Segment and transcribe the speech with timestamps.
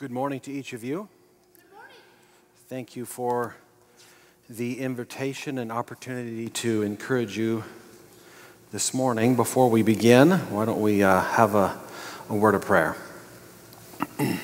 [0.00, 1.10] Good morning to each of you.
[1.54, 1.96] Good morning.
[2.70, 3.54] Thank you for
[4.48, 7.64] the invitation and opportunity to encourage you
[8.72, 9.36] this morning.
[9.36, 11.78] Before we begin, why don't we uh, have a,
[12.30, 12.96] a word of prayer?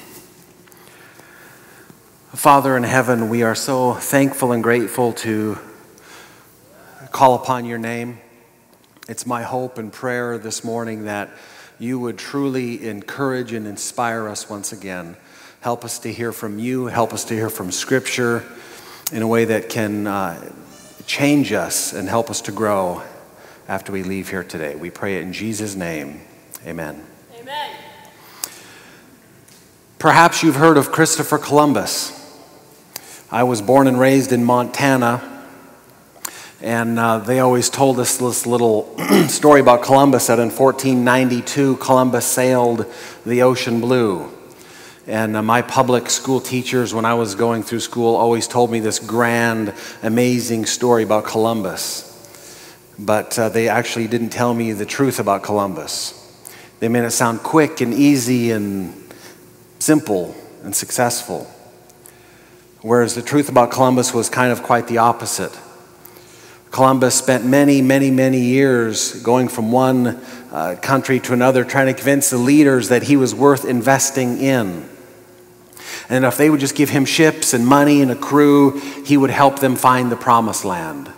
[2.34, 5.58] Father in heaven, we are so thankful and grateful to
[7.12, 8.18] call upon your name.
[9.08, 11.30] It's my hope and prayer this morning that
[11.78, 15.16] you would truly encourage and inspire us once again.
[15.60, 18.44] Help us to hear from you, help us to hear from Scripture
[19.12, 20.52] in a way that can uh,
[21.06, 23.02] change us and help us to grow
[23.68, 24.74] after we leave here today.
[24.76, 26.20] We pray it in Jesus' name.
[26.64, 27.04] Amen.
[27.38, 27.70] Amen.
[29.98, 32.12] Perhaps you've heard of Christopher Columbus.
[33.30, 35.32] I was born and raised in Montana.
[36.60, 38.96] And uh, they always told us this little
[39.28, 42.86] story about Columbus that in 1492, Columbus sailed
[43.24, 44.35] the ocean blue.
[45.06, 48.80] And uh, my public school teachers, when I was going through school, always told me
[48.80, 49.72] this grand,
[50.02, 52.12] amazing story about Columbus.
[52.98, 56.12] But uh, they actually didn't tell me the truth about Columbus.
[56.80, 59.12] They made it sound quick and easy and
[59.78, 61.48] simple and successful.
[62.82, 65.56] Whereas the truth about Columbus was kind of quite the opposite.
[66.72, 71.94] Columbus spent many, many, many years going from one uh, country to another, trying to
[71.94, 74.95] convince the leaders that he was worth investing in.
[76.08, 79.30] And if they would just give him ships and money and a crew, he would
[79.30, 81.10] help them find the promised land.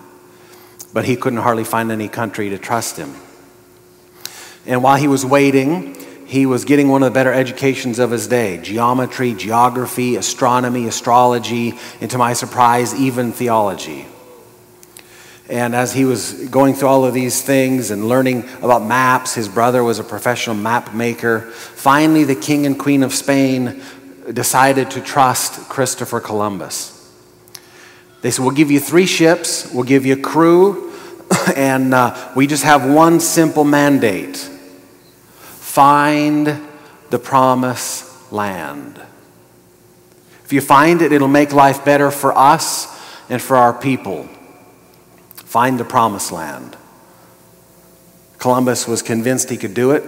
[0.93, 3.15] But he couldn't hardly find any country to trust him.
[4.67, 5.95] And while he was waiting,
[6.27, 11.79] he was getting one of the better educations of his day geometry, geography, astronomy, astrology,
[12.01, 14.07] and to my surprise, even theology.
[15.49, 19.49] And as he was going through all of these things and learning about maps, his
[19.49, 21.41] brother was a professional map maker.
[21.41, 23.83] Finally, the king and queen of Spain
[24.33, 26.95] decided to trust Christopher Columbus.
[28.23, 30.93] They said, We'll give you three ships, we'll give you a crew,
[31.57, 34.37] and uh, we just have one simple mandate
[35.79, 36.61] find
[37.11, 39.01] the promised land.
[40.45, 42.89] If you find it, it'll make life better for us
[43.29, 44.29] and for our people.
[45.37, 46.77] Find the promised land.
[48.39, 50.03] Columbus was convinced he could do it.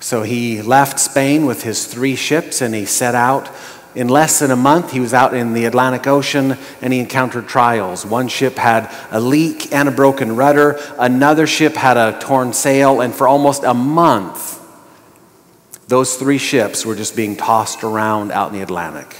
[0.00, 3.50] So he left Spain with his three ships and he set out.
[3.94, 7.48] In less than a month, he was out in the Atlantic Ocean and he encountered
[7.48, 8.06] trials.
[8.06, 13.00] One ship had a leak and a broken rudder, another ship had a torn sail,
[13.00, 14.58] and for almost a month,
[15.88, 19.16] those three ships were just being tossed around out in the Atlantic.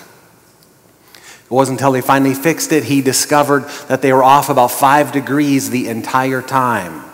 [1.45, 5.11] It wasn't until he finally fixed it, he discovered that they were off about five
[5.11, 7.10] degrees the entire time.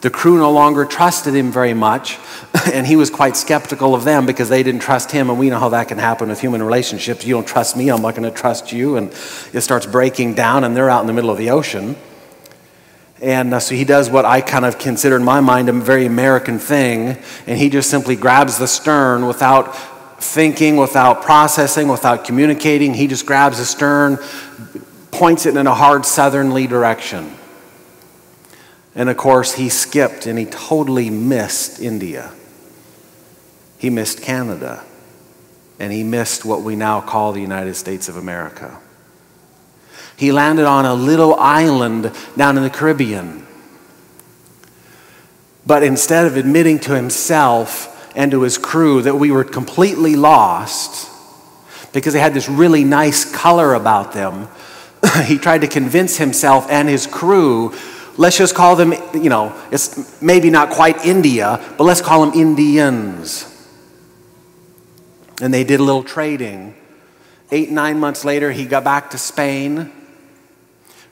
[0.00, 2.18] The crew no longer trusted him very much,
[2.72, 5.28] and he was quite skeptical of them because they didn't trust him.
[5.28, 7.24] And we know how that can happen with human relationships.
[7.24, 8.96] You don't trust me, I'm not going to trust you.
[8.96, 9.08] And
[9.52, 11.96] it starts breaking down, and they're out in the middle of the ocean.
[13.20, 16.06] And uh, so he does what I kind of consider in my mind a very
[16.06, 19.76] American thing, and he just simply grabs the stern without
[20.22, 22.94] thinking, without processing, without communicating.
[22.94, 24.18] He just grabs the stern,
[25.10, 27.34] points it in a hard southerly direction.
[28.94, 32.32] And of course, he skipped and he totally missed India.
[33.78, 34.84] He missed Canada.
[35.78, 38.78] And he missed what we now call the United States of America.
[40.16, 43.46] He landed on a little island down in the Caribbean.
[45.64, 51.08] But instead of admitting to himself and to his crew that we were completely lost
[51.92, 54.48] because they had this really nice color about them,
[55.24, 57.72] he tried to convince himself and his crew
[58.16, 62.38] let's just call them, you know, it's maybe not quite India, but let's call them
[62.38, 63.46] Indians.
[65.40, 66.74] And they did a little trading.
[67.50, 69.90] Eight, nine months later, he got back to Spain.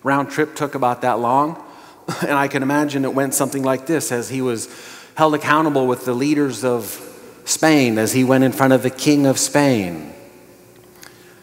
[0.03, 1.65] Round trip took about that long.
[2.23, 4.67] And I can imagine it went something like this as he was
[5.15, 7.05] held accountable with the leaders of
[7.45, 10.08] Spain, as he went in front of the king of Spain.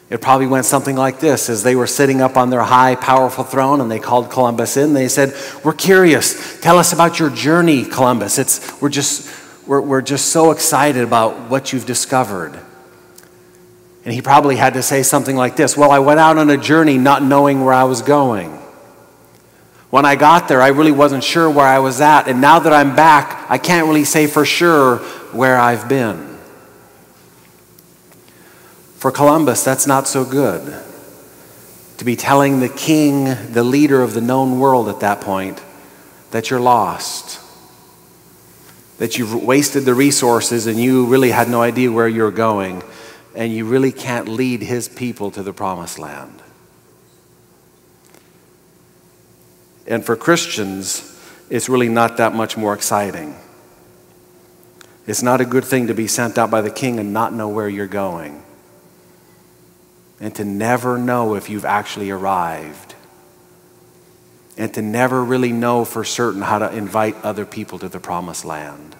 [0.09, 3.43] It probably went something like this as they were sitting up on their high, powerful
[3.43, 4.93] throne and they called Columbus in.
[4.93, 6.59] They said, We're curious.
[6.61, 8.37] Tell us about your journey, Columbus.
[8.37, 9.27] It's, we're, just,
[9.65, 12.59] we're, we're just so excited about what you've discovered.
[14.03, 16.57] And he probably had to say something like this Well, I went out on a
[16.57, 18.51] journey not knowing where I was going.
[19.89, 22.27] When I got there, I really wasn't sure where I was at.
[22.27, 24.97] And now that I'm back, I can't really say for sure
[25.31, 26.34] where I've been.
[29.05, 30.83] For Columbus, that's not so good.
[31.97, 35.61] To be telling the king, the leader of the known world at that point,
[36.31, 37.39] that you're lost,
[38.97, 42.81] that you've wasted the resources and you really had no idea where you're going.
[43.35, 46.41] and you really can't lead his people to the promised land.
[49.85, 51.15] And for Christians,
[51.51, 53.35] it's really not that much more exciting.
[55.05, 57.49] It's not a good thing to be sent out by the king and not know
[57.49, 58.41] where you're going.
[60.19, 62.95] And to never know if you've actually arrived.
[64.57, 68.45] And to never really know for certain how to invite other people to the promised
[68.45, 68.95] land.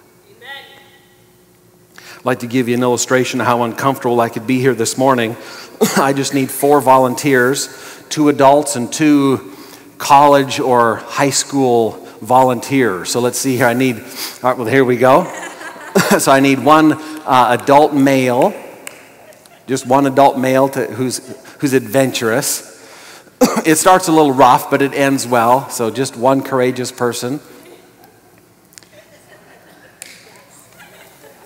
[2.17, 4.97] I'd like to give you an illustration of how uncomfortable I could be here this
[4.97, 5.37] morning.
[5.97, 9.53] I just need four volunteers, two adults and two
[9.97, 11.91] college or high school
[12.21, 13.09] volunteers.
[13.09, 13.67] So let's see here.
[13.67, 15.23] I need, all right, well, here we go.
[16.19, 18.53] so I need one uh, adult male,
[19.67, 21.19] just one adult male to, who's,
[21.59, 22.71] who's adventurous.
[23.65, 25.69] it starts a little rough, but it ends well.
[25.69, 27.39] So just one courageous person.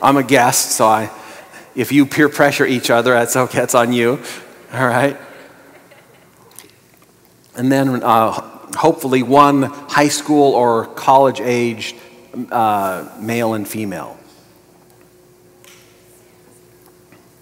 [0.02, 1.12] I'm a guest, so I,
[1.76, 4.22] if you peer pressure each other, that's okay, that's on you.
[4.74, 5.18] All right.
[7.56, 8.32] And then uh,
[8.78, 11.96] hopefully one high school or college aged
[12.52, 14.19] uh, male and female.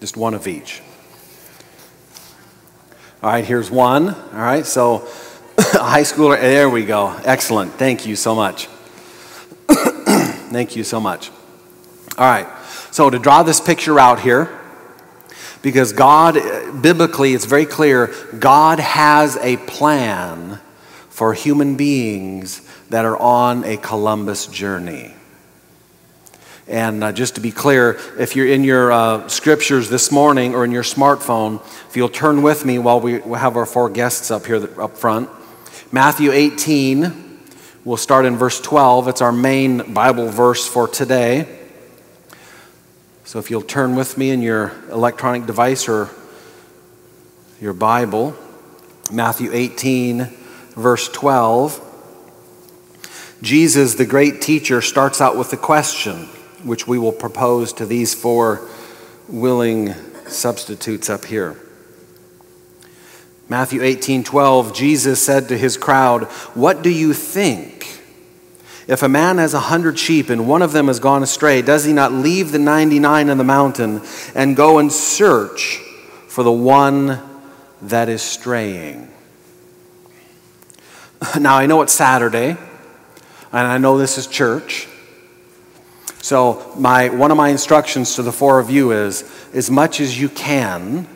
[0.00, 0.82] Just one of each.
[3.20, 4.10] All right, here's one.
[4.10, 5.08] All right, so
[5.58, 7.08] a high schooler, there we go.
[7.24, 7.72] Excellent.
[7.72, 8.66] Thank you so much.
[9.68, 11.30] Thank you so much.
[12.16, 12.46] All right,
[12.92, 14.56] so to draw this picture out here,
[15.62, 20.60] because God, uh, biblically, it's very clear, God has a plan
[21.08, 25.14] for human beings that are on a Columbus journey.
[26.68, 30.66] And uh, just to be clear, if you're in your uh, scriptures this morning or
[30.66, 34.44] in your smartphone, if you'll turn with me while we have our four guests up
[34.44, 35.30] here up front.
[35.90, 37.40] Matthew 18,
[37.86, 39.08] we'll start in verse 12.
[39.08, 41.58] It's our main Bible verse for today.
[43.24, 46.10] So if you'll turn with me in your electronic device or
[47.62, 48.36] your Bible,
[49.10, 50.24] Matthew 18,
[50.74, 51.86] verse 12.
[53.40, 56.28] Jesus, the great teacher, starts out with a question
[56.64, 58.68] which we will propose to these four
[59.28, 59.94] willing
[60.26, 61.56] substitutes up here.
[63.48, 66.24] Matthew 18 12, Jesus said to his crowd,
[66.54, 67.78] What do you think?
[68.86, 71.84] If a man has a hundred sheep and one of them has gone astray, does
[71.84, 74.00] he not leave the 99 in the mountain
[74.34, 75.78] and go and search
[76.26, 77.20] for the one
[77.82, 79.10] that is straying?
[81.38, 84.87] Now, I know it's Saturday, and I know this is church.
[86.28, 90.20] So, my, one of my instructions to the four of you is as much as
[90.20, 91.08] you can,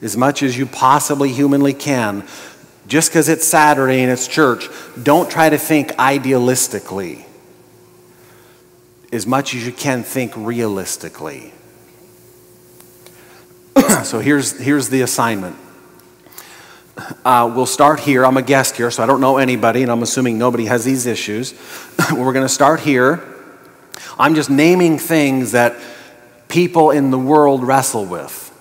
[0.00, 2.24] as much as you possibly humanly can,
[2.86, 4.68] just because it's Saturday and it's church,
[5.02, 7.24] don't try to think idealistically.
[9.10, 11.52] As much as you can, think realistically.
[14.04, 15.56] so, here's, here's the assignment.
[17.24, 18.24] Uh, we'll start here.
[18.24, 21.04] I'm a guest here, so I don't know anybody, and I'm assuming nobody has these
[21.04, 21.52] issues.
[22.12, 23.33] We're going to start here.
[24.18, 25.76] I'm just naming things that
[26.48, 28.52] people in the world wrestle with,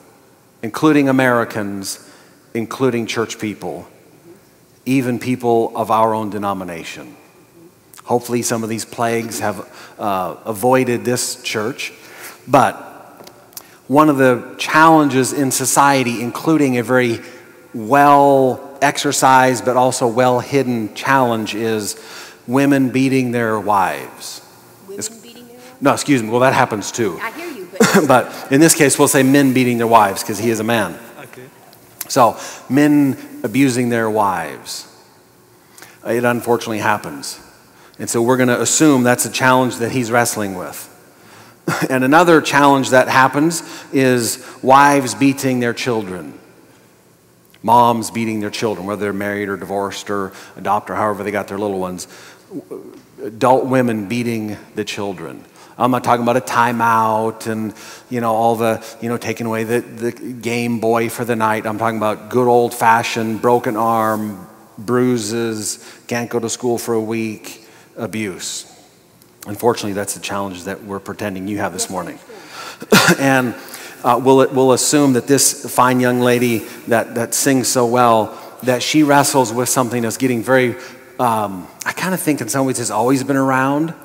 [0.64, 2.10] including Americans,
[2.56, 3.88] including church people,
[4.86, 7.16] even people of our own denomination.
[8.04, 11.94] Hopefully, some of these plagues have uh, avoided this church.
[12.48, 12.76] But
[13.88, 17.20] one of the challenges in society, including a very
[17.74, 21.96] well exercised but also well hidden challenge, is
[22.48, 24.43] women beating their wives.
[25.84, 26.30] No, excuse me.
[26.30, 27.20] Well, that happens too.
[27.22, 27.68] I hear you.
[27.78, 30.64] But, but in this case, we'll say men beating their wives because he is a
[30.64, 30.98] man.
[31.20, 31.44] Okay.
[32.08, 34.88] So, men abusing their wives.
[36.08, 37.38] It unfortunately happens.
[38.00, 40.90] And so we're going to assume that's a challenge that he's wrestling with.
[41.90, 43.62] And another challenge that happens
[43.92, 46.40] is wives beating their children.
[47.62, 51.50] Moms beating their children, whether they're married or divorced or adopt or however they got
[51.50, 52.08] their little ones.
[53.22, 55.44] Adult women beating the children.
[55.78, 57.74] I'm not talking about a timeout and,
[58.10, 61.66] you know, all the, you know, taking away the, the Game Boy for the night.
[61.66, 67.02] I'm talking about good old fashioned broken arm, bruises, can't go to school for a
[67.02, 67.66] week,
[67.98, 68.70] abuse.
[69.48, 72.20] Unfortunately, that's the challenge that we're pretending you have this morning.
[73.20, 73.56] and
[74.04, 78.84] uh, we'll, we'll assume that this fine young lady that, that sings so well, that
[78.84, 80.76] she wrestles with something that's getting very,
[81.20, 83.96] um, I kind of think in some ways has always been around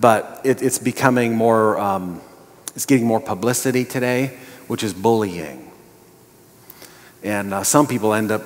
[0.00, 2.20] but it, it's becoming more, um,
[2.74, 4.36] it's getting more publicity today,
[4.66, 5.70] which is bullying.
[7.22, 8.42] And uh, some people end up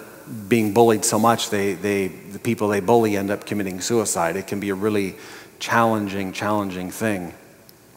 [0.48, 4.36] being bullied so much, they, they, the people they bully end up committing suicide.
[4.36, 5.16] It can be a really
[5.58, 7.34] challenging, challenging thing.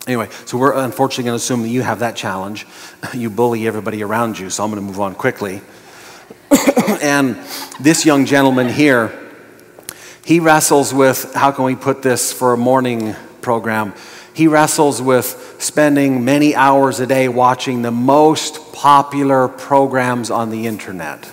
[0.07, 2.67] Anyway, so we're unfortunately going to assume that you have that challenge.
[3.13, 5.61] You bully everybody around you, so I'm going to move on quickly.
[7.01, 7.35] and
[7.79, 9.19] this young gentleman here,
[10.25, 13.93] he wrestles with how can we put this for a morning program?
[14.33, 20.65] He wrestles with spending many hours a day watching the most popular programs on the
[20.65, 21.29] internet.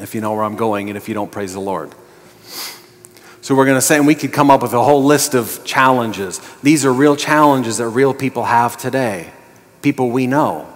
[0.00, 1.92] If you know where I'm going, and if you don't, praise the Lord.
[3.40, 5.64] So we're going to say, and we could come up with a whole list of
[5.64, 6.40] challenges.
[6.62, 9.32] These are real challenges that real people have today,
[9.82, 10.72] people we know.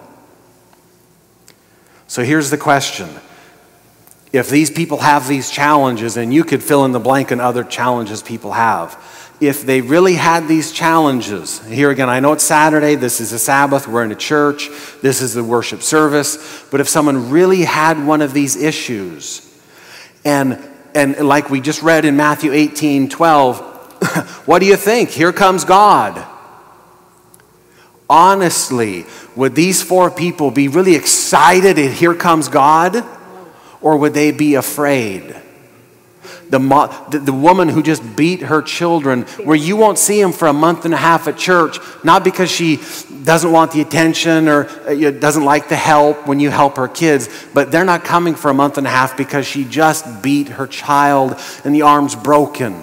[2.07, 3.09] So here's the question
[4.31, 7.63] if these people have these challenges, and you could fill in the blank on other
[7.63, 9.01] challenges people have,
[9.39, 13.39] if they really had these challenges, here again, I know it's Saturday, this is a
[13.39, 14.69] Sabbath, we're in a church,
[15.01, 19.43] this is the worship service, but if someone really had one of these issues,
[20.25, 20.59] and,
[20.95, 23.59] and like we just read in Matthew 18 12,
[24.47, 25.09] what do you think?
[25.09, 26.25] Here comes God.
[28.09, 29.05] Honestly,
[29.35, 33.05] would these four people be really excited and here comes God?
[33.81, 35.35] Or would they be afraid?
[36.49, 40.31] The, mo- the, the, woman who just beat her children, where you won't see him
[40.31, 42.79] for a month and a half at church, not because she
[43.23, 47.27] doesn't want the attention or uh, doesn't like the help when you help her kids,
[47.53, 50.67] but they're not coming for a month and a half because she just beat her
[50.67, 52.73] child and the arm's broken.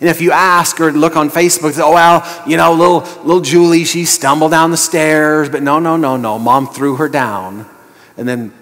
[0.00, 3.84] And if you ask or look on Facebook, oh, well, you know, little, little Julie,
[3.84, 6.38] she stumbled down the stairs, but no, no, no, no.
[6.38, 7.68] Mom threw her down
[8.16, 8.52] and then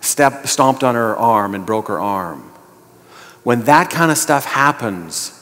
[0.00, 2.42] step, stomped on her arm and broke her arm.
[3.42, 5.34] When that kind of stuff happens,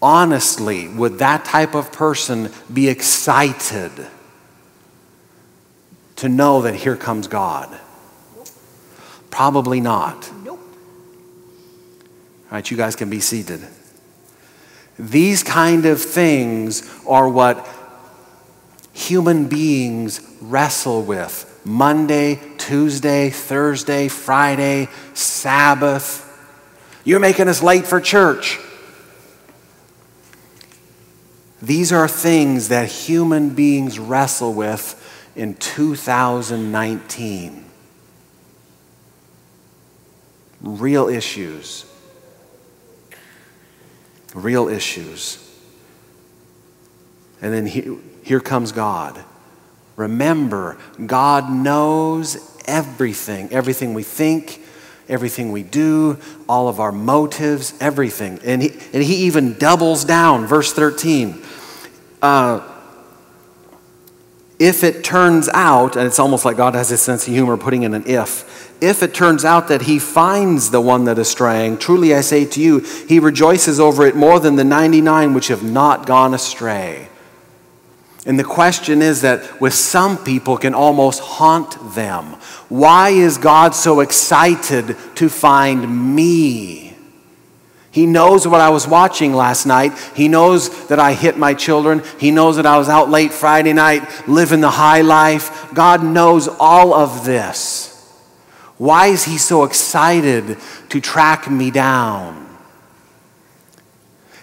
[0.00, 3.92] honestly, would that type of person be excited
[6.16, 7.78] to know that here comes God?
[9.30, 10.30] Probably not.
[10.44, 10.60] Nope.
[12.46, 13.66] All right, you guys can be seated.
[14.98, 17.66] These kind of things are what
[18.92, 26.28] human beings wrestle with Monday, Tuesday, Thursday, Friday, Sabbath.
[27.04, 28.60] You're making us late for church.
[31.60, 34.98] These are things that human beings wrestle with
[35.34, 37.64] in 2019.
[40.60, 41.84] Real issues.
[44.34, 45.38] Real issues.
[47.40, 49.24] And then he, here comes God.
[49.96, 54.60] Remember, God knows everything, everything we think,
[55.08, 58.40] everything we do, all of our motives, everything.
[58.44, 61.42] And he, and he even doubles down, verse 13.
[62.20, 62.68] Uh,
[64.58, 67.82] if it turns out, and it's almost like God has a sense of humor putting
[67.82, 71.78] in an if, if it turns out that he finds the one that is straying,
[71.78, 72.78] truly I say to you,
[73.08, 77.08] he rejoices over it more than the 99 which have not gone astray.
[78.24, 82.36] And the question is that with some people can almost haunt them.
[82.68, 86.94] Why is God so excited to find me?
[87.90, 89.92] He knows what I was watching last night.
[90.14, 92.02] He knows that I hit my children.
[92.18, 95.70] He knows that I was out late Friday night living the high life.
[95.74, 97.90] God knows all of this.
[98.78, 100.56] Why is He so excited
[100.88, 102.41] to track me down?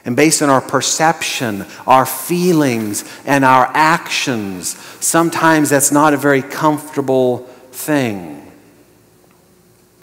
[0.09, 6.41] And based on our perception, our feelings, and our actions, sometimes that's not a very
[6.41, 8.51] comfortable thing.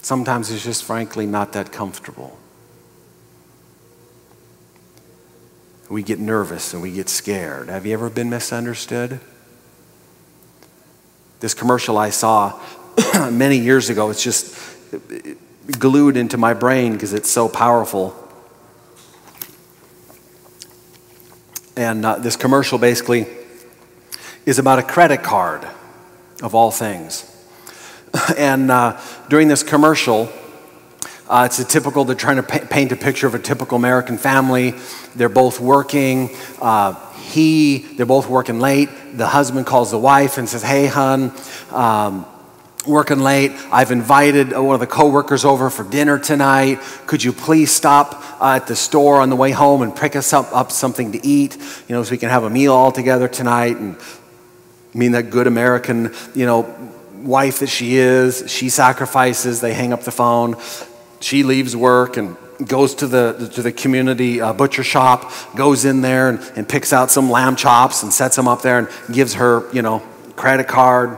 [0.01, 2.39] Sometimes it's just frankly not that comfortable.
[5.89, 7.67] We get nervous and we get scared.
[7.67, 9.19] Have you ever been misunderstood?
[11.41, 12.57] This commercial I saw
[13.29, 14.57] many years ago, it's just
[15.77, 18.23] glued into my brain because it's so powerful.
[21.77, 23.27] And uh, this commercial basically
[24.47, 25.65] is about a credit card,
[26.41, 27.23] of all things.
[28.35, 30.31] And uh, during this commercial,
[31.29, 34.17] uh, it's a typical, they're trying to pa- paint a picture of a typical American
[34.17, 34.73] family.
[35.15, 36.31] They're both working.
[36.59, 38.89] Uh, he, they're both working late.
[39.13, 41.31] The husband calls the wife and says, Hey, hun,
[41.71, 42.25] um,
[42.87, 43.51] working late.
[43.71, 46.79] I've invited one of the coworkers over for dinner tonight.
[47.05, 50.33] Could you please stop uh, at the store on the way home and pick us
[50.33, 53.27] up, up something to eat, you know, so we can have a meal all together
[53.27, 53.77] tonight?
[53.77, 56.73] And I mean, that good American, you know,
[57.17, 59.61] wife that she is, she sacrifices.
[59.61, 60.55] They hang up the phone.
[61.19, 66.01] She leaves work and goes to the, to the community uh, butcher shop, goes in
[66.01, 69.35] there and, and picks out some lamb chops and sets them up there and gives
[69.35, 69.99] her, you know,
[70.35, 71.17] credit card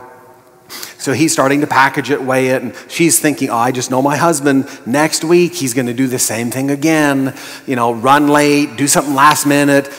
[0.98, 4.02] So he's starting to package it, weigh it, and she's thinking, oh, I just know
[4.02, 4.68] my husband.
[4.86, 7.34] Next week, he's going to do the same thing again.
[7.66, 9.90] You know, run late, do something last minute,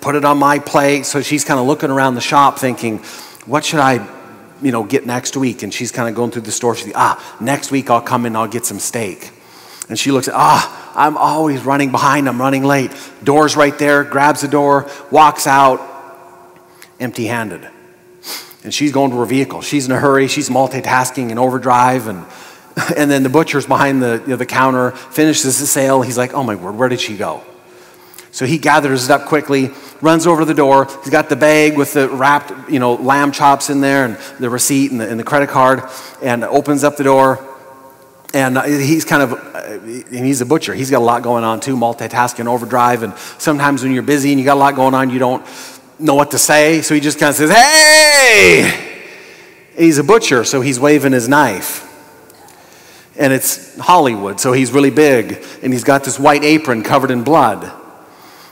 [0.00, 1.06] put it on my plate.
[1.06, 2.98] So she's kind of looking around the shop thinking,
[3.46, 4.06] what should I,
[4.62, 5.62] you know, get next week?
[5.62, 6.74] And she's kind of going through the store.
[6.74, 9.32] She's like, ah, next week I'll come in, I'll get some steak.
[9.88, 12.92] And she looks at, ah, I'm always running behind, I'm running late.
[13.24, 15.80] Door's right there, grabs the door, walks out,
[17.00, 17.68] empty handed.
[18.62, 19.62] And she's going to her vehicle.
[19.62, 22.08] She's in a hurry, she's multitasking in overdrive.
[22.08, 22.26] And,
[22.96, 26.02] and then the butcher's behind the, you know, the counter, finishes the sale.
[26.02, 27.42] He's like, oh my word, where did she go?
[28.32, 30.86] So he gathers it up quickly, runs over the door.
[31.02, 34.48] He's got the bag with the wrapped, you know, lamb chops in there and the
[34.48, 35.82] receipt and the, and the credit card,
[36.22, 37.44] and opens up the door.
[38.32, 40.72] And uh, he's kind of, uh, and he's a butcher.
[40.72, 43.02] He's got a lot going on too, multitasking, overdrive.
[43.02, 45.44] And sometimes when you're busy and you got a lot going on, you don't
[46.00, 46.82] know what to say.
[46.82, 49.02] So he just kind of says, Hey!
[49.76, 51.86] He's a butcher, so he's waving his knife.
[53.16, 55.44] And it's Hollywood, so he's really big.
[55.62, 57.70] And he's got this white apron covered in blood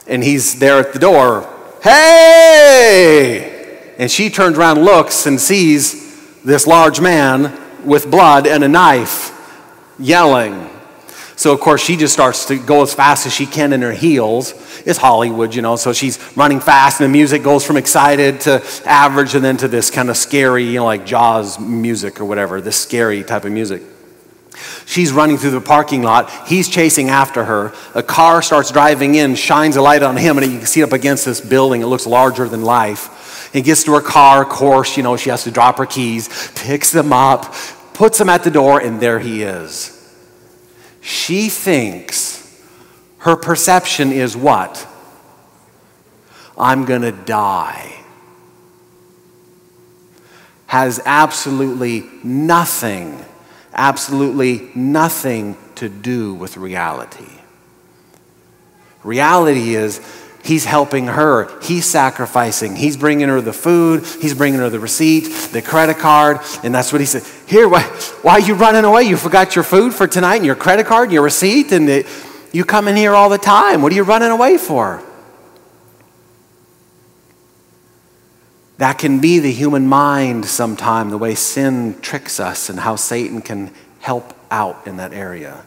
[0.08, 1.46] and he's there at the door.
[1.82, 3.94] Hey!
[3.98, 9.34] And she turns around, looks, and sees this large man with blood and a knife
[9.98, 10.67] yelling.
[11.38, 13.92] So, of course, she just starts to go as fast as she can in her
[13.92, 14.54] heels.
[14.84, 18.60] It's Hollywood, you know, so she's running fast, and the music goes from excited to
[18.84, 22.60] average and then to this kind of scary, you know, like Jaws music or whatever,
[22.60, 23.82] this scary type of music.
[24.84, 26.28] She's running through the parking lot.
[26.48, 27.72] He's chasing after her.
[27.94, 30.84] A car starts driving in, shines a light on him, and you can see it
[30.84, 31.82] up against this building.
[31.82, 33.52] It looks larger than life.
[33.52, 36.50] He gets to her car, of course, you know, she has to drop her keys,
[36.56, 37.54] picks them up,
[37.94, 39.94] puts them at the door, and there he is.
[41.08, 42.62] She thinks
[43.18, 44.86] her perception is what?
[46.56, 47.94] I'm going to die.
[50.66, 53.24] Has absolutely nothing
[53.78, 57.30] absolutely nothing to do with reality.
[59.04, 60.00] Reality is
[60.44, 65.28] he's helping her, he's sacrificing, he's bringing her the food, he's bringing her the receipt,
[65.52, 67.22] the credit card, and that's what he said.
[67.46, 67.82] Here, why,
[68.22, 69.02] why are you running away?
[69.02, 72.04] You forgot your food for tonight and your credit card and your receipt, and
[72.52, 73.82] you come in here all the time.
[73.82, 75.02] What are you running away for?
[78.78, 83.42] That can be the human mind sometime, the way sin tricks us and how Satan
[83.42, 85.64] can help out in that area.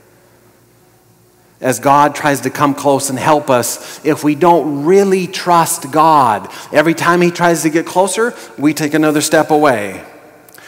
[1.61, 6.51] As God tries to come close and help us, if we don't really trust God,
[6.73, 10.03] every time He tries to get closer, we take another step away.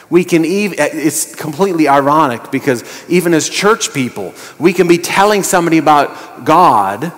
[0.10, 5.42] We can even, it's completely ironic because even as church people, we can be telling
[5.42, 7.12] somebody about God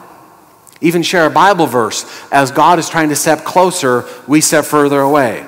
[0.82, 2.06] even share a Bible verse.
[2.32, 5.46] As God is trying to step closer, we step further away.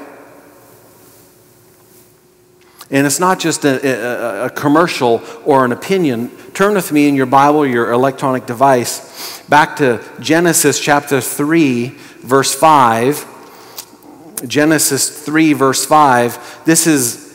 [2.89, 6.29] And it's not just a, a, a, commercial or an opinion.
[6.53, 11.87] Turn with me in your Bible, your electronic device, back to Genesis chapter 3,
[12.19, 13.33] verse 5.
[14.47, 16.63] Genesis 3, verse 5.
[16.63, 17.27] This is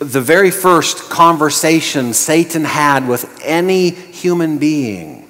[0.00, 5.24] the very first conversation Satan had with any human being.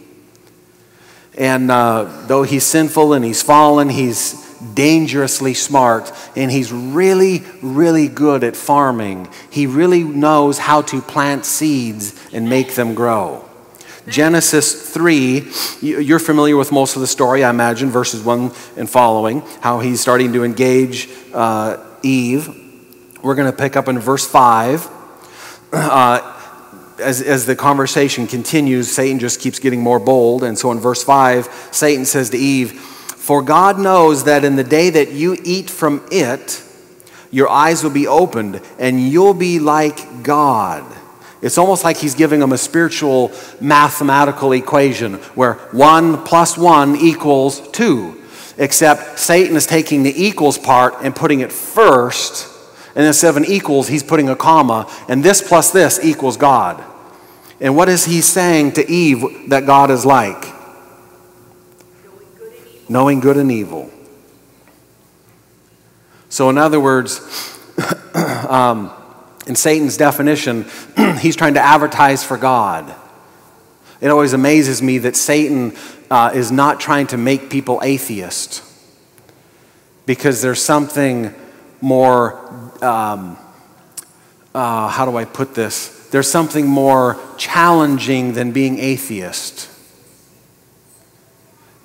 [1.36, 8.08] And uh, though he's sinful and he's fallen, he's dangerously smart and he's really, really
[8.08, 9.28] good at farming.
[9.50, 13.44] He really knows how to plant seeds and make them grow.
[14.08, 19.42] Genesis 3, you're familiar with most of the story, I imagine, verses 1 and following,
[19.60, 22.48] how he's starting to engage uh, Eve.
[23.22, 24.88] We're going to pick up in verse 5.
[25.72, 26.34] Uh,
[27.00, 30.42] as, as the conversation continues, Satan just keeps getting more bold.
[30.42, 32.82] And so in verse 5, Satan says to Eve,
[33.28, 36.62] For God knows that in the day that you eat from it,
[37.30, 40.82] your eyes will be opened and you'll be like God.
[41.42, 47.70] It's almost like he's giving them a spiritual mathematical equation where one plus one equals
[47.70, 48.18] two.
[48.56, 52.48] Except Satan is taking the equals part and putting it first
[52.96, 56.82] and instead of an equals, he's putting a comma, and this plus this equals God.
[57.60, 60.57] And what is he saying to Eve that God is like?
[62.88, 63.90] Knowing good and evil.
[66.28, 67.20] So, in other words,
[68.48, 68.90] um,
[69.46, 70.66] in Satan's definition,
[71.20, 72.94] he's trying to advertise for God.
[74.00, 75.74] It always amazes me that Satan
[76.10, 78.62] uh, is not trying to make people atheist
[80.06, 81.34] because there's something
[81.80, 82.38] more
[82.82, 83.36] um,
[84.54, 86.08] uh, how do I put this?
[86.08, 89.68] There's something more challenging than being atheist.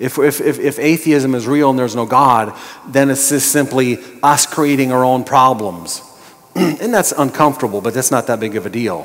[0.04, 2.54] If, if, if, atheism is real and there's no God,
[2.90, 6.02] then it's just simply us creating our own problems.
[6.56, 9.04] and that's uncomfortable, but that's not that big of a deal.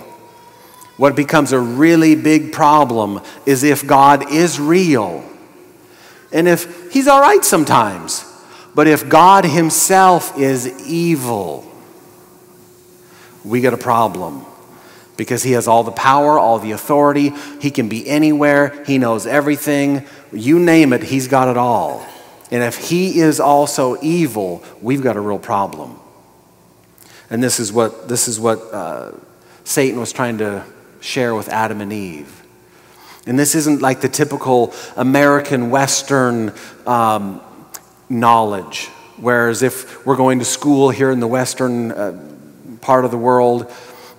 [0.97, 5.23] What becomes a really big problem is if God is real
[6.33, 8.25] and if He's all right sometimes,
[8.75, 11.65] but if God Himself is evil,
[13.45, 14.45] we get a problem
[15.19, 17.33] because He has all the power, all the authority.
[17.61, 20.07] He can be anywhere, He knows everything.
[20.33, 22.07] You name it, He's got it all.
[22.51, 26.01] And if He is also evil, we've got a real problem.
[27.29, 29.13] And this is what, this is what uh,
[29.65, 30.65] Satan was trying to
[31.01, 32.43] share with Adam and Eve.
[33.27, 36.55] And this isn't like the typical American Western
[36.87, 37.43] um,
[38.09, 38.87] knowledge,
[39.19, 42.29] whereas if we're going to school here in the Western uh,
[42.81, 43.71] part of the world,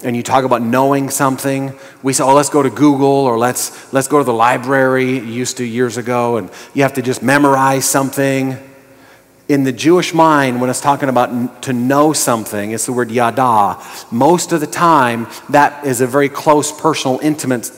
[0.03, 3.91] and you talk about knowing something, we say, oh, let's go to Google or let's,
[3.93, 7.85] let's go to the library, used to years ago, and you have to just memorize
[7.85, 8.57] something
[9.49, 13.83] in the Jewish mind, when it's talking about to know something, it's the word yada.
[14.11, 17.71] Most of the time, that is a very close, personal, intimate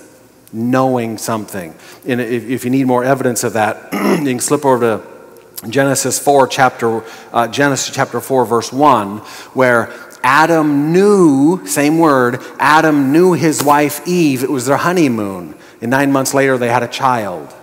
[0.52, 1.74] knowing something.
[2.06, 6.20] And if, if you need more evidence of that, you can slip over to Genesis
[6.20, 9.20] 4, chapter, uh, Genesis chapter 4, verse 1,
[9.54, 14.44] where Adam knew, same word, Adam knew his wife Eve.
[14.44, 15.56] It was their honeymoon.
[15.82, 17.54] And nine months later, they had a child.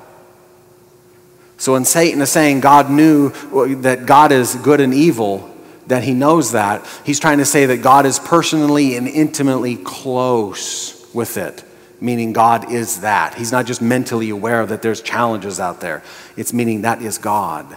[1.56, 5.52] So when Satan is saying God knew uh, that God is good and evil,
[5.88, 11.08] that he knows that, he's trying to say that God is personally and intimately close
[11.14, 11.64] with it,
[12.00, 13.34] meaning God is that.
[13.34, 16.02] He's not just mentally aware that there's challenges out there,
[16.36, 17.76] it's meaning that is God.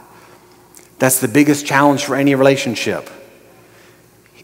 [0.99, 3.09] That's the biggest challenge for any relationship.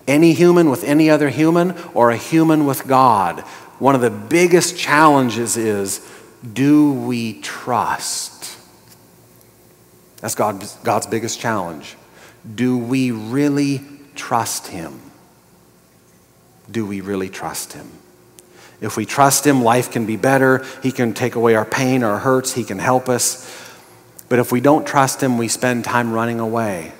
[0.07, 3.41] Any human with any other human, or a human with God.
[3.79, 6.07] One of the biggest challenges is
[6.53, 8.57] do we trust?
[10.21, 11.95] That's God's, God's biggest challenge.
[12.55, 13.81] Do we really
[14.15, 14.99] trust Him?
[16.71, 17.89] Do we really trust Him?
[18.79, 20.65] If we trust Him, life can be better.
[20.81, 22.53] He can take away our pain, our hurts.
[22.53, 23.45] He can help us.
[24.29, 26.93] But if we don't trust Him, we spend time running away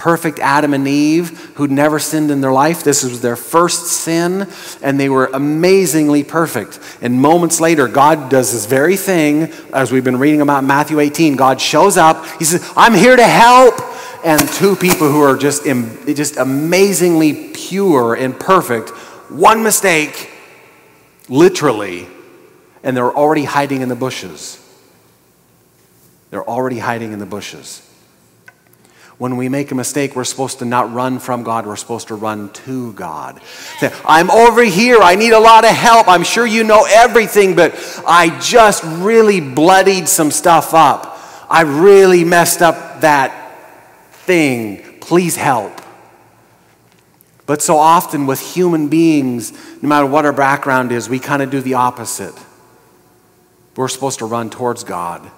[0.00, 2.82] perfect Adam and Eve who'd never sinned in their life.
[2.82, 4.48] This was their first sin,
[4.82, 6.80] and they were amazingly perfect.
[7.02, 11.36] And moments later, God does this very thing, as we've been reading about Matthew 18.
[11.36, 13.74] God shows up, He says, I'm here to help.
[14.24, 18.88] And two people who are just, just amazingly pure and perfect,
[19.28, 20.30] one mistake,
[21.28, 22.06] literally,
[22.82, 24.56] and they're already hiding in the bushes.
[26.30, 27.86] They're already hiding in the bushes
[29.20, 32.14] when we make a mistake, we're supposed to not run from God, we're supposed to
[32.14, 33.38] run to God.
[34.06, 36.08] I'm over here, I need a lot of help.
[36.08, 37.74] I'm sure you know everything, but
[38.06, 41.18] I just really bloodied some stuff up.
[41.50, 43.58] I really messed up that
[44.10, 45.00] thing.
[45.00, 45.78] Please help.
[47.44, 49.52] But so often with human beings,
[49.82, 52.34] no matter what our background is, we kind of do the opposite.
[53.76, 55.30] We're supposed to run towards God.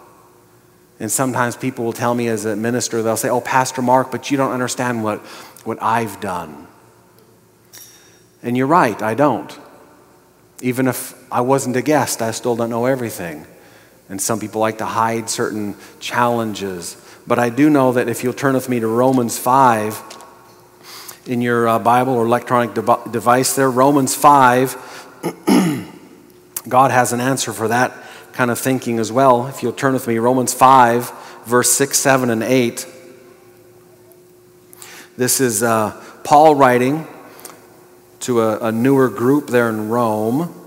[1.02, 4.30] And sometimes people will tell me as a minister, they'll say, Oh, Pastor Mark, but
[4.30, 5.18] you don't understand what,
[5.64, 6.68] what I've done.
[8.40, 9.52] And you're right, I don't.
[10.60, 13.44] Even if I wasn't a guest, I still don't know everything.
[14.08, 16.96] And some people like to hide certain challenges.
[17.26, 20.00] But I do know that if you'll turn with me to Romans 5
[21.26, 24.76] in your uh, Bible or electronic de- device there, Romans 5,
[26.68, 27.92] God has an answer for that
[28.32, 29.46] kind of thinking as well.
[29.46, 31.12] If you'll turn with me, Romans 5,
[31.44, 32.86] verse 6, 7, and 8.
[35.16, 37.06] This is uh, Paul writing
[38.20, 40.58] to a, a newer group there in Rome.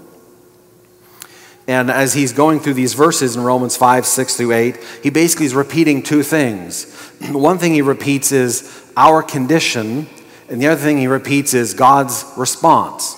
[1.68, 5.48] And as he's going through these verses in Romans 5, 6 through 8, he basically
[5.48, 6.94] is repeating two things.
[7.32, 10.08] One thing he repeats is our condition,
[10.48, 13.16] and the other thing he repeats is God's response.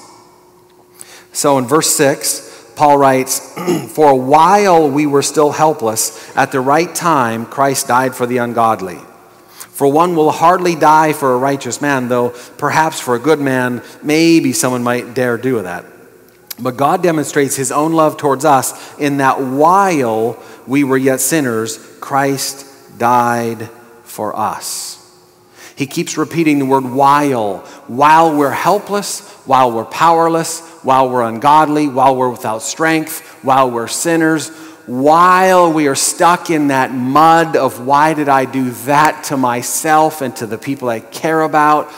[1.33, 2.46] So in verse 6,
[2.77, 3.39] Paul writes,
[3.89, 8.99] For while we were still helpless, at the right time, Christ died for the ungodly.
[9.49, 13.81] For one will hardly die for a righteous man, though perhaps for a good man,
[14.03, 15.85] maybe someone might dare do that.
[16.59, 21.77] But God demonstrates his own love towards us in that while we were yet sinners,
[21.99, 22.65] Christ
[22.99, 23.69] died
[24.03, 25.03] for us.
[25.75, 27.59] He keeps repeating the word while.
[27.87, 33.89] While we're helpless, while we're powerless, while we're ungodly, while we're without strength, while we're
[33.89, 34.47] sinners,
[34.85, 40.21] while we are stuck in that mud of why did I do that to myself
[40.21, 41.91] and to the people I care about,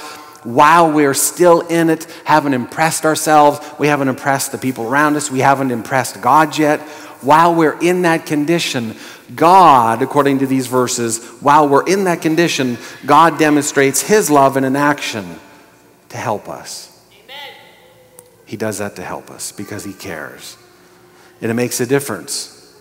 [0.43, 5.29] while we're still in it, haven't impressed ourselves, we haven't impressed the people around us,
[5.29, 6.79] we haven't impressed God yet,
[7.21, 8.95] while we're in that condition,
[9.35, 14.63] God, according to these verses, while we're in that condition, God demonstrates His love in
[14.63, 15.39] an action.
[16.09, 16.88] to help us.
[18.49, 20.57] He does that to help us because He cares.
[21.39, 22.73] And it makes a difference.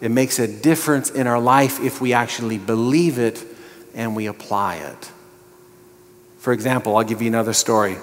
[0.00, 3.40] It makes a difference in our life if we actually believe it
[3.94, 5.12] and we apply it.
[6.38, 7.98] For example, I'll give you another story.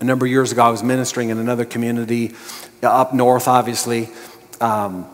[0.00, 2.34] A number of years ago, I was ministering in another community
[2.82, 4.08] uh, up north, obviously.
[4.58, 5.06] Um,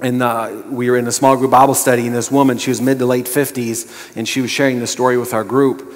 [0.00, 2.80] and uh, we were in a small group Bible study, and this woman, she was
[2.80, 5.92] mid to late 50s, and she was sharing the story with our group.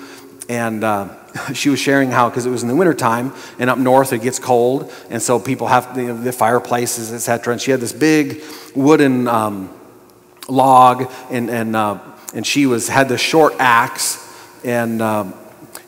[0.49, 1.09] And uh,
[1.55, 4.39] she was sharing how, because it was in the wintertime, and up north it gets
[4.39, 7.53] cold, and so people have the, fireplaces, etc.
[7.53, 8.43] And she had this big
[8.75, 9.71] wooden um,
[10.49, 11.99] log, and, and, uh,
[12.35, 14.27] and she was, had this short axe,
[14.65, 15.35] and um,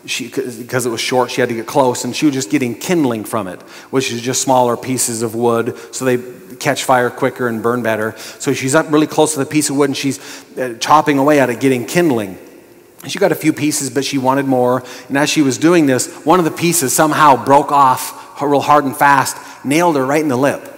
[0.06, 2.74] she, because it was short, she had to get close, and she was just getting
[2.74, 3.60] kindling from it,
[3.90, 6.18] which is just smaller pieces of wood, so they
[6.56, 8.14] catch fire quicker and burn better.
[8.38, 10.18] So she's up really close to the piece of wood, and she's
[10.56, 12.38] uh, chopping away at it, getting kindling.
[13.06, 14.84] She got a few pieces, but she wanted more.
[15.08, 18.84] And as she was doing this, one of the pieces somehow broke off real hard
[18.84, 20.68] and fast, nailed her right in the lip.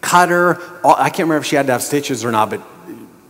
[0.00, 0.60] Cut her.
[0.84, 2.62] I can't remember if she had to have stitches or not, but,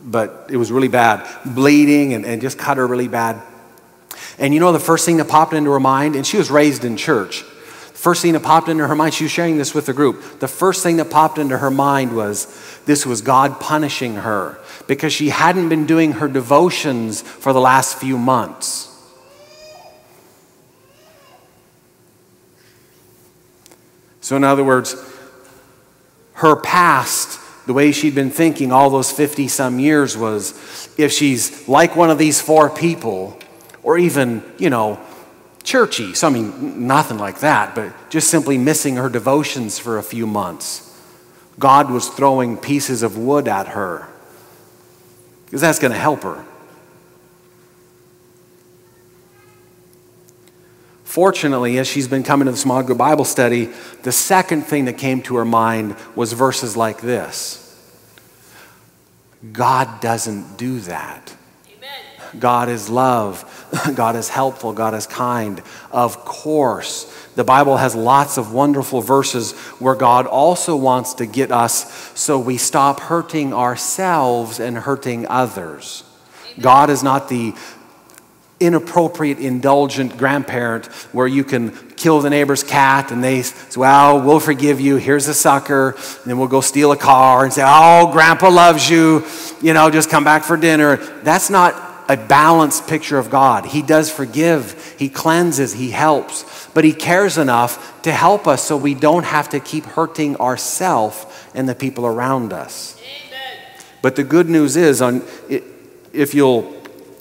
[0.05, 1.27] but it was really bad.
[1.45, 3.41] Bleeding and, and just cut her really bad.
[4.39, 6.17] And you know the first thing that popped into her mind?
[6.17, 7.43] And she was raised in church.
[7.43, 10.41] The First thing that popped into her mind, she was sharing this with the group.
[10.41, 12.47] The first thing that popped into her mind was
[12.87, 17.99] this was God punishing her because she hadn't been doing her devotions for the last
[17.99, 18.91] few months.
[24.21, 24.97] So, in other words,
[26.35, 31.69] her past, the way she'd been thinking all those 50 some years was if she's
[31.69, 33.39] like one of these four people,
[33.83, 34.99] or even, you know,
[35.63, 36.15] churchy.
[36.15, 40.27] So, I mean, nothing like that, but just simply missing her devotions for a few
[40.27, 40.91] months.
[41.59, 44.09] God was throwing pieces of wood at her
[45.55, 46.45] because that's going to help her.
[51.05, 53.71] Fortunately, as she's been coming to the small group Bible study,
[54.03, 57.61] the second thing that came to her mind was verses like this
[59.53, 61.37] God doesn't do that.
[62.37, 63.45] God is love.
[63.95, 64.73] God is helpful.
[64.73, 65.63] God is kind.
[65.91, 71.51] Of course, the Bible has lots of wonderful verses where God also wants to get
[71.51, 76.05] us so we stop hurting ourselves and hurting others.
[76.61, 77.55] God is not the
[78.61, 84.41] inappropriate, indulgent grandparent where you can kill the neighbor's cat and they say, Well, we'll
[84.41, 84.97] forgive you.
[84.97, 85.91] Here's a sucker.
[85.91, 89.25] And then we'll go steal a car and say, Oh, grandpa loves you.
[89.61, 90.97] You know, just come back for dinner.
[91.23, 93.67] That's not a balanced picture of God.
[93.67, 98.77] He does forgive, He cleanses, He helps, but He cares enough to help us so
[98.77, 103.01] we don't have to keep hurting ourselves and the people around us.
[103.01, 103.59] Amen.
[104.03, 105.23] But the good news is, on,
[106.13, 106.73] if you'll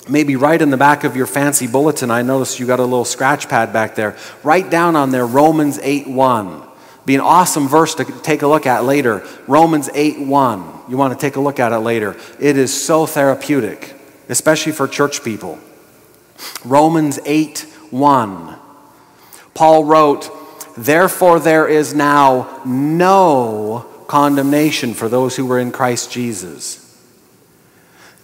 [0.10, 3.06] maybe write in the back of your fancy bulletin, I noticed you got a little
[3.06, 4.17] scratch pad back there.
[4.43, 6.63] Write down on there Romans 8 1.
[7.06, 9.28] Be an awesome verse to take a look at later.
[9.48, 10.74] Romans 8 1.
[10.89, 12.17] You want to take a look at it later.
[12.39, 13.93] It is so therapeutic
[14.30, 15.60] especially for church people.
[16.66, 17.60] Romans 8
[17.92, 18.56] 1.
[19.54, 20.30] Paul wrote,
[20.76, 26.80] Therefore, there is now no condemnation for those who were in Christ Jesus.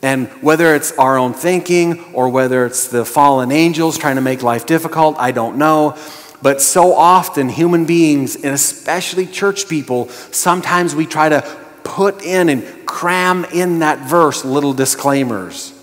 [0.02, 4.42] And whether it's our own thinking or whether it's the fallen angels trying to make
[4.42, 5.98] life difficult, I don't know.
[6.42, 11.42] But so often, human beings, and especially church people, sometimes we try to
[11.84, 15.74] put in and cram in that verse little disclaimers.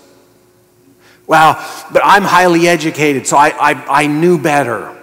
[1.27, 1.55] Well,
[1.91, 4.97] but I'm highly educated, so I, I, I knew better.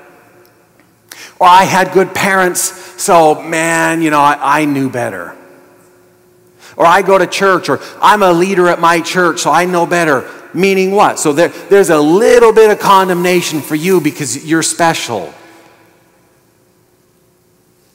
[1.39, 2.63] Or I had good parents,
[3.03, 5.37] so man, you know, I, I knew better.
[6.77, 9.87] Or I go to church, or I'm a leader at my church, so I know
[9.87, 10.29] better.
[10.55, 11.19] Meaning what?
[11.19, 15.33] So there, there's a little bit of condemnation for you because you're special.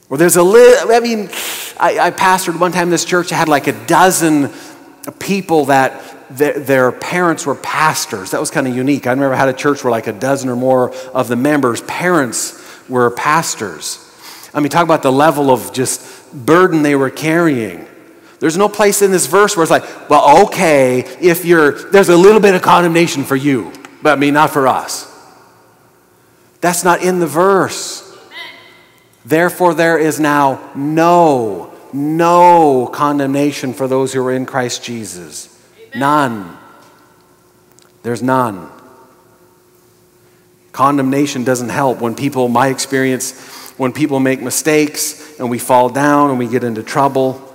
[0.08, 1.28] Or there's a little, I mean,
[1.78, 4.50] I, I pastored one time this church, I had like a dozen
[5.18, 8.30] people that their, their parents were pastors.
[8.30, 9.06] That was kind of unique.
[9.06, 12.56] I remember had a church where like a dozen or more of the members' parents
[12.88, 14.06] were pastors.
[14.54, 17.86] I mean, talk about the level of just burden they were carrying.
[18.38, 22.16] There's no place in this verse where it's like, well, okay, if you're, there's a
[22.16, 25.06] little bit of condemnation for you, but I mean, not for us.
[26.60, 28.06] That's not in the verse.
[29.24, 35.59] Therefore, there is now no, no condemnation for those who are in Christ Jesus.
[35.94, 36.56] None.
[38.02, 38.70] There's none.
[40.72, 42.00] Condemnation doesn't help.
[42.00, 46.64] When people, my experience, when people make mistakes and we fall down and we get
[46.64, 47.46] into trouble,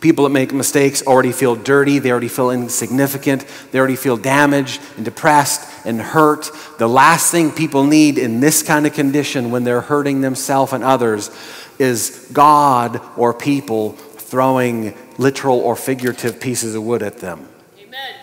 [0.00, 4.80] people that make mistakes already feel dirty, they already feel insignificant, they already feel damaged
[4.96, 6.50] and depressed and hurt.
[6.78, 10.84] The last thing people need in this kind of condition when they're hurting themselves and
[10.84, 11.30] others
[11.78, 13.92] is God or people
[14.28, 17.48] throwing literal or figurative pieces of wood at them.
[17.80, 18.14] Amen.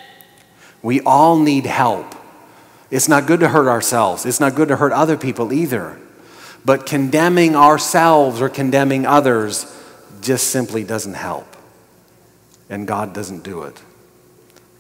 [0.84, 2.16] We all need help.
[2.92, 5.98] It's not good to hurt ourselves, it's not good to hurt other people either.
[6.64, 9.72] But condemning ourselves or condemning others
[10.22, 11.56] just simply doesn't help.
[12.70, 13.80] And God doesn't do it.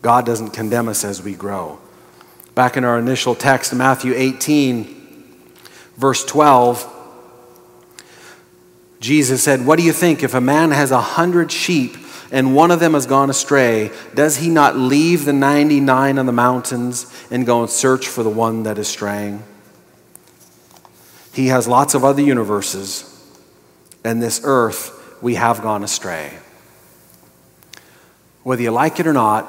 [0.02, 1.80] God doesn't condemn us as we grow.
[2.56, 5.04] Back in our initial text, Matthew 18,
[5.98, 6.95] verse 12,
[9.00, 10.24] Jesus said, What do you think?
[10.24, 11.96] If a man has a hundred sheep
[12.32, 16.32] and one of them has gone astray, does he not leave the 99 on the
[16.32, 19.44] mountains and go and search for the one that is straying?
[21.34, 23.12] He has lots of other universes,
[24.04, 26.32] and this earth we have gone astray.
[28.44, 29.48] Whether you like it or not,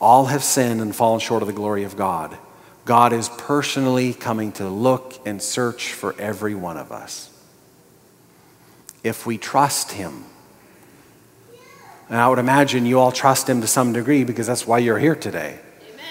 [0.00, 2.36] all have sinned and fallen short of the glory of God.
[2.84, 7.30] God is personally coming to look and search for every one of us.
[9.08, 10.24] If we trust Him,
[12.08, 14.98] and I would imagine you all trust Him to some degree because that's why you're
[14.98, 15.58] here today.
[15.82, 16.04] Amen.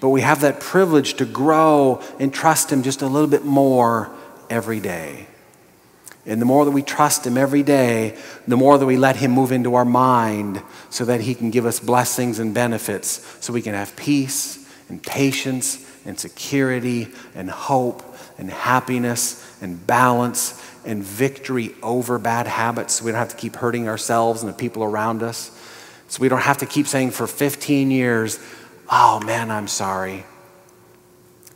[0.00, 4.10] But we have that privilege to grow and trust Him just a little bit more
[4.48, 5.26] every day.
[6.26, 8.16] And the more that we trust Him every day,
[8.48, 11.66] the more that we let Him move into our mind so that He can give
[11.66, 18.02] us blessings and benefits so we can have peace and patience and security and hope
[18.38, 23.56] and happiness and balance and victory over bad habits so we don't have to keep
[23.56, 25.50] hurting ourselves and the people around us.
[26.08, 28.38] So we don't have to keep saying for 15 years,
[28.90, 30.24] oh man, I'm sorry.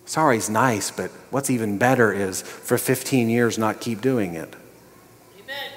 [0.04, 4.56] Sorry's nice, but what's even better is for 15 years not keep doing it.
[5.38, 5.70] Amen.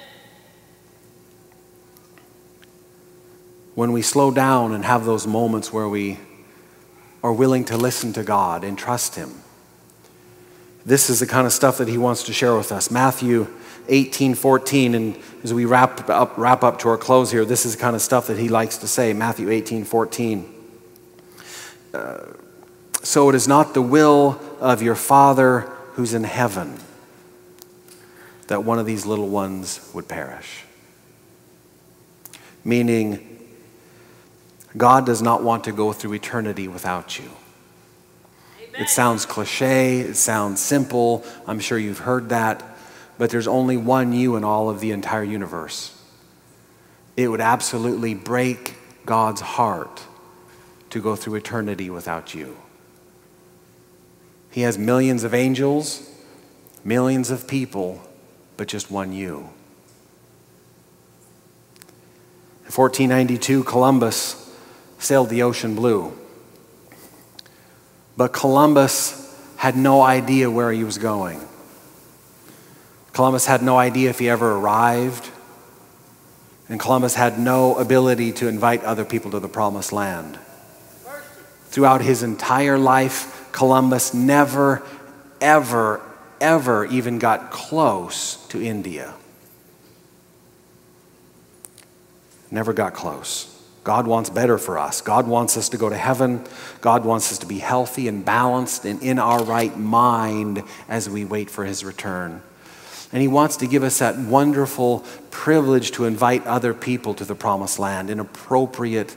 [3.74, 6.18] When we slow down and have those moments where we
[7.22, 9.41] are willing to listen to God and trust Him,
[10.84, 12.90] this is the kind of stuff that He wants to share with us.
[12.90, 13.48] Matthew
[13.88, 17.76] 18, 14, and as we wrap up, wrap up to our close here, this is
[17.76, 19.12] the kind of stuff that He likes to say.
[19.12, 20.54] Matthew 18, 14.
[21.94, 22.18] Uh,
[23.02, 25.60] so it is not the will of your Father
[25.94, 26.78] who's in heaven
[28.46, 30.64] that one of these little ones would perish.
[32.64, 33.38] Meaning,
[34.76, 37.30] God does not want to go through eternity without you.
[38.78, 41.24] It sounds cliche, it sounds simple.
[41.46, 42.62] I'm sure you've heard that,
[43.18, 45.98] but there's only one you in all of the entire universe.
[47.16, 50.02] It would absolutely break God's heart
[50.90, 52.56] to go through eternity without you.
[54.50, 56.10] He has millions of angels,
[56.84, 58.02] millions of people,
[58.56, 59.50] but just one you.
[62.60, 64.54] In 1492, Columbus
[64.98, 66.16] sailed the ocean blue.
[68.16, 69.18] But Columbus
[69.56, 71.40] had no idea where he was going.
[73.12, 75.30] Columbus had no idea if he ever arrived.
[76.68, 80.38] And Columbus had no ability to invite other people to the promised land.
[81.66, 84.82] Throughout his entire life, Columbus never,
[85.40, 86.00] ever,
[86.40, 89.14] ever even got close to India.
[92.50, 93.51] Never got close.
[93.84, 95.00] God wants better for us.
[95.00, 96.44] God wants us to go to heaven.
[96.80, 101.24] God wants us to be healthy and balanced and in our right mind as we
[101.24, 102.42] wait for his return.
[103.12, 107.34] And he wants to give us that wonderful privilege to invite other people to the
[107.34, 109.16] promised land in appropriate,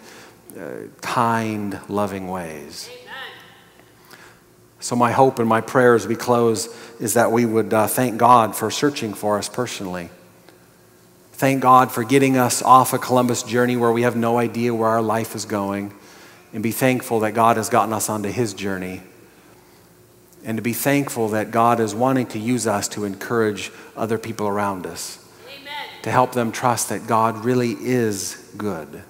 [0.59, 2.89] uh, kind, loving ways.
[4.79, 6.67] So, my hope and my prayer as we close
[6.99, 10.09] is that we would uh, thank God for searching for us personally.
[11.35, 14.87] Thank God for getting us off a Columbus journey where we have no idea where
[14.87, 15.93] our life is going,
[16.53, 19.01] and be thankful that God has gotten us onto His journey.
[20.45, 24.47] And to be thankful that God is wanting to use us to encourage other people
[24.47, 25.73] around us, Amen.
[26.03, 29.03] to help them trust that God really is good